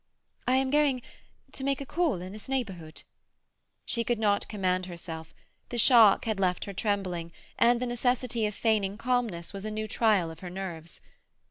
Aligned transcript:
"I 0.47 0.53
am 0.55 0.71
going—to 0.71 1.63
make 1.63 1.79
a 1.79 1.85
call 1.85 2.21
in 2.23 2.31
this 2.33 2.49
neighbourhood—" 2.49 3.03
She 3.85 4.03
could 4.03 4.17
not 4.17 4.47
command 4.47 4.87
herself. 4.87 5.31
The 5.69 5.77
shock 5.77 6.25
had 6.25 6.39
left 6.39 6.65
her 6.65 6.73
trembling, 6.73 7.31
and 7.59 7.79
the 7.79 7.85
necessity 7.85 8.47
of 8.47 8.55
feigning 8.55 8.97
calmness 8.97 9.53
was 9.53 9.63
a 9.63 9.69
new 9.69 9.87
trial 9.87 10.31
of 10.31 10.39
her 10.39 10.49
nerves. 10.49 11.01